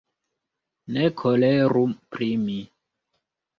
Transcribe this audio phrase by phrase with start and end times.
[0.95, 1.85] Ne koleru
[2.17, 2.59] pri mi.